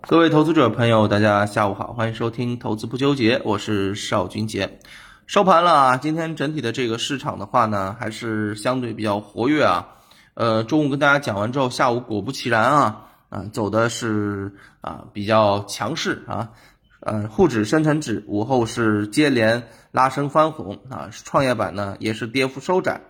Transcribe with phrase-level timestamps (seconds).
[0.00, 4.78] 各位投资者朋友，大家下午好，欢迎收听投资不纠结，我是邵军杰。
[5.26, 9.88] 收盘了啊，今天整体的这个市场的话呢，还是相对比较活跃啊。
[10.34, 16.50] 呃，中午跟大家讲完之后，下午果不其然啊，啊，走的是啊比较强势啊。
[17.00, 23.00] 呃，沪指、深成指午后是接连拉升翻红啊，创业板呢也是跌幅收窄。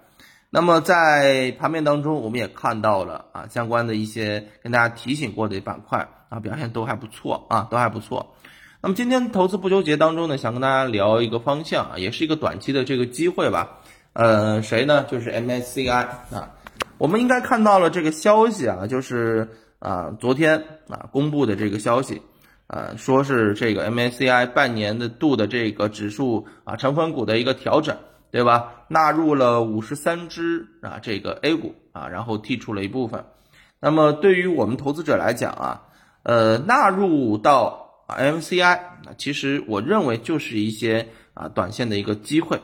[0.51, 8.35] 那么在盘面当中，我们也看到了啊相关的一些跟大家提醒过的板块啊表现都还不错啊，都还不错。
[8.81, 13.79] 那么今天投资不纠结当中呢，想跟大家聊一个方向啊，也是一个短期的这个机会吧。
[14.13, 15.05] 呃，谁呢？
[15.05, 16.55] 就是 MSCI 啊。
[16.99, 19.49] 我们应该看到了这个消息啊，就是
[19.79, 22.23] 啊昨天啊公布的这个消息，
[22.67, 27.97] 啊说是这个 MSCI 半年的度的这个指数啊成分股的一个调整。
[28.31, 28.85] 对吧？
[28.89, 33.25] 纳入了五十三只啊，这个 A 股啊，然后剔除了一部分。
[33.81, 35.88] 那么对于我们投资者来讲啊，
[36.23, 38.81] 呃，纳入到 MCI，
[39.17, 42.61] 其实我认为就是一些啊短线的一个机会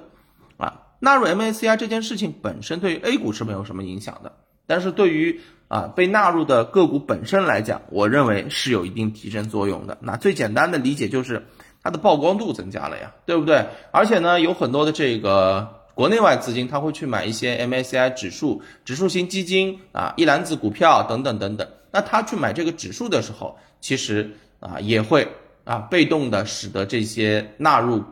[0.57, 0.83] 啊。
[1.01, 4.33] 纳入 M A C I 这件事情本身对于 A 股是没有什么影响的，
[4.67, 9.99] 但是对于啊被纳入的个股本身来讲，我认为是有一定提升作用的。
[10.01, 11.45] 那最简单的理解就是。
[11.87, 13.67] 它的曝光度增加了呀，对不对？
[13.91, 21.69] 而且呢，有很多的这个国内外资金，他会去买一些 MSCI 指数、指数型基金啊、一篮子股票等等等等。
[21.95, 24.29] 那他去买这个指数的时候，其实
[24.59, 25.29] 啊也会
[25.63, 28.03] 啊被动的使得这些纳入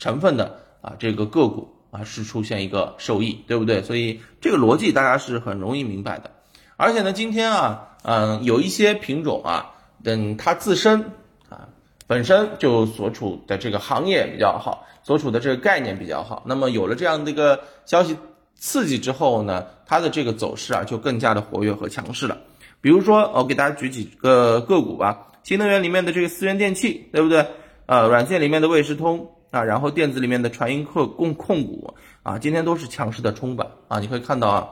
[0.00, 3.80] 成分的啊这个个股啊是出现一个受益，对不对？
[3.82, 6.28] 所以这个逻辑大家是很容易明白的。
[6.76, 9.70] 而且呢，今天啊，嗯，有一些品种啊，
[10.02, 11.00] 等它自身
[11.48, 11.68] 啊。
[12.08, 18.16] 本身就所处的这个行业比较好，所处的这个概念比较好，那么有了这样的一个消息
[18.56, 22.36] 刺激之后呢，它的这个走势啊就更加的活跃和强势了。
[22.80, 27.46] 比如说，我给大家举几个个股吧，新能源里面的这个思源电器，对不对？
[27.86, 34.68] 呃，软件里面的卫士通啊，然后电子里面的传音控控控股啊，今天都是强势的冲板啊，你可以看到啊，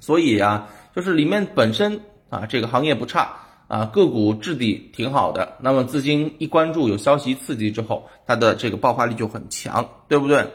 [0.00, 3.36] 所以啊，就是里面本身啊这个行业不差。
[3.66, 10.46] 啊，个股质地挺好的，那么资金一关注，有消息刺激之后，它的这个爆发力就很强，对不对？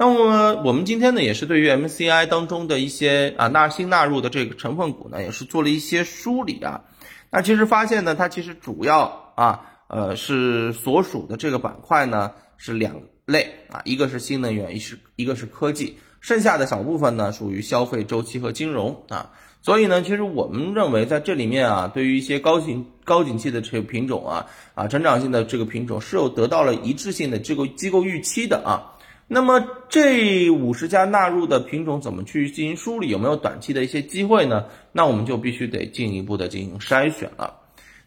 [0.00, 6.84] 那么我们今天呢，也是对于 MCI 当中的一些啊纳新纳入的这个成分股呢，也是做了一些梳理啊。
[7.30, 12.94] 那其实发现呢，它其实主要啊，呃，是所属的这个板块呢是两
[13.24, 19.32] 类啊，一个是新能源，一是一个是科技，剩下的小部分呢属于消费周期和金融啊。
[19.62, 28.94] 所以呢，其实我们认为在这里面啊，对于一些高景高景气的这个品种啊，啊，成长性的这个品种是有得到了一致性的这个机构预期的啊。
[29.28, 33.08] 那么这五十家纳入的品种怎么去进行梳理？
[33.08, 34.64] 有没有短期的一些机会呢？
[34.90, 37.54] 那我们就必须得进一步的进行筛选了。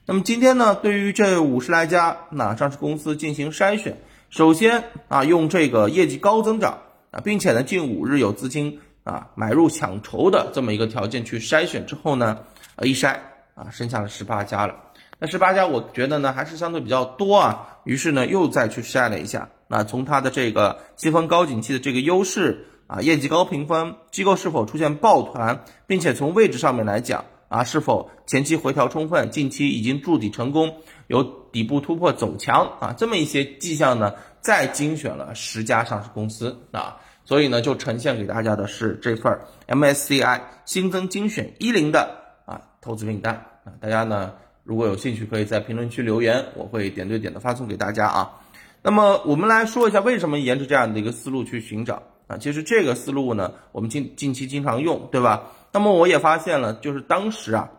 [0.05, 3.97] 那么今天呢，对于这五十来家那上市公司进行筛选，
[4.29, 6.79] 首先啊，用这个业绩高增长
[7.11, 8.79] 啊，并且呢，近五日有资金。
[9.03, 12.38] 啊，买入抢筹的这么一个条件去筛选之后呢，
[12.75, 13.17] 呃，一筛
[13.55, 14.75] 啊，剩下了十八家了。
[15.23, 17.77] 那十八家，我觉得呢还是相对比较多啊。
[17.83, 19.47] 于是呢，又再去筛了一下。
[19.67, 30.73] 那从它的这个积分高景气的这个优势啊，业绩高评分，机构是否出现抱团，并且从位置上面来讲啊，是否前期回调充分，近期已经筑底成功，
[31.05, 36.97] 有底部突破走强啊，这么一些迹象呢，再精选了十家上市公司啊。
[37.23, 42.09] 所以呢，就呈现给大家的是这份 MSCI 新增精选一零的
[42.47, 44.33] 啊投资名单啊，大家呢
[44.63, 48.41] 如果有兴趣，可以在评论区留言，我会点对点的发送给大家啊。
[48.81, 55.44] 那么我们来说一下为什么沿着这样的一个思路去寻找啊，其实这个思路呢，我们近近期经常用，对吧？
[55.71, 57.69] 那么我也发现了，就是当时啊，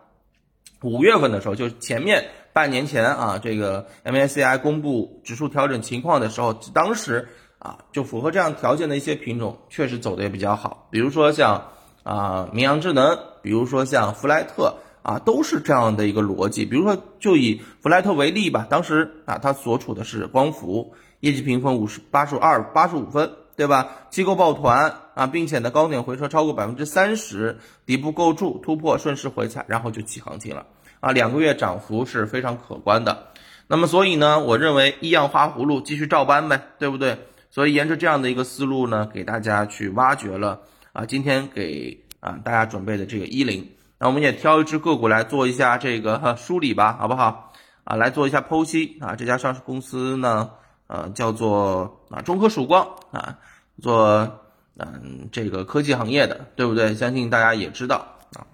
[0.81, 7.27] 五月份的时候，就是前面半年前啊，这个 MSCI 公布指数调整情况的时候，当时。
[7.59, 10.89] 啊，就符合这样条件的一些品种，确实走的也比较好。
[10.91, 11.69] 比如说像
[12.03, 16.65] 啊明阳智能，比如说像弗莱特啊，都是这样的一个逻辑。
[16.65, 24.07] 比如说就以弗莱特为例吧，当时啊它所处的是光伏，业绩评分五十八十二八十五分，对吧？
[24.09, 30.65] 机构抱团啊，并且呢高点回撤超过百分之三十，底部构筑突破顺势回踩，然后就起行情了
[30.99, 33.27] 啊，两个月涨幅是非常可观的。
[33.67, 37.17] 那么所以呢，我认为一样花葫芦继续照搬呗，对不对？
[37.49, 40.61] 所以沿着这样的一个思路呢，给大家去挖掘了
[40.91, 47.53] 啊，今天给啊大家准备的这个一零，那我们也挑一只个股来做一下这个梳理吧，好不好？
[47.85, 50.51] 啊，来做一下剖析啊，这家上市公司呢，
[50.87, 53.39] 呃，叫做啊中科曙光啊，
[53.81, 54.39] 做
[54.77, 56.95] 嗯这个科技行业的，对不对？
[56.95, 58.47] 相信大家也知道啊，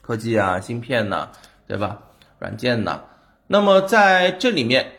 [0.00, 1.28] 科技啊，芯片呐，
[1.66, 1.98] 对吧？
[2.38, 3.02] 软件呐，
[3.46, 4.92] 那么在这里面，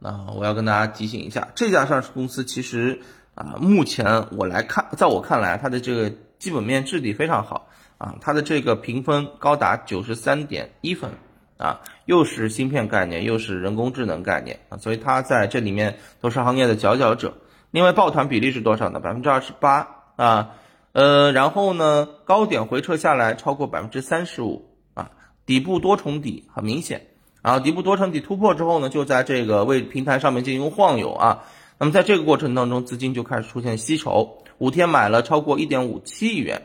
[0.00, 3.00] 啊，我要跟大家提醒一下，这家上市公司其实
[3.34, 7.68] 啊，目前我来看，在我看来，它的这个基本面质地非常好
[7.98, 11.10] 啊，它的这个评分高达九十三点一分
[11.56, 17.32] 啊，又是芯片概念，又是人工智能概念啊，所以它在这里面都是行业的佼佼者。
[17.70, 19.00] 另外，抱团比例是多少呢？
[19.00, 20.50] 百分之二十八啊，
[20.92, 24.64] 呃，然后呢，高点回撤下来超过百分之三十五
[24.94, 25.10] 啊，
[25.44, 27.06] 底部多重底很明显，
[27.42, 31.42] 然后底部多重底突破之后呢，就在这个位平台上面进行晃悠啊，
[31.78, 36.62] 那么在这个过程当中，资金就开始出现吸筹，五天买了超过一点五七亿元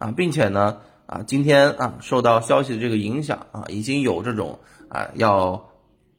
[0.00, 4.58] 啊，并且呢，啊，今天啊，受到消息的这个影响啊，已经有这种
[4.88, 5.68] 啊要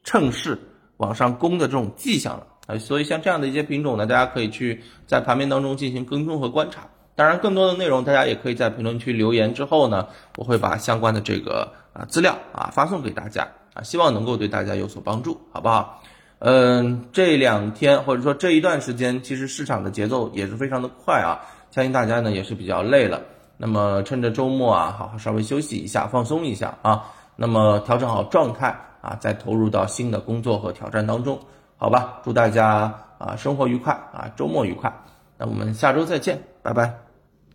[0.04, 0.56] 趁势
[0.98, 2.46] 往上攻的这种迹象了。
[2.68, 6.88] 啊，所以像这样的一些品种呢，大家可以去在盘面当中进行跟踪和观察。
[7.16, 10.06] 当然，更多的内容大家也可以在评论区留言之后呢，
[10.36, 16.00] 我会把相关的这个啊资料啊发送给大家啊，希望能够对大家有所帮助，好不好？
[16.38, 23.22] 嗯，这两天或者说这一段时间，其实市场的节奏也是非常的快啊，相信大家呢也是比较累了。
[23.64, 27.04] 那么趁着周末啊，好好稍微休息一下，放松一下啊，
[27.36, 31.38] 那么调整好状态啊，再投入到新的工作和挑战当中。
[31.76, 34.92] 好吧，祝大家啊生活愉快啊，周末愉快。
[35.38, 37.11] 那我们下周再见，拜拜。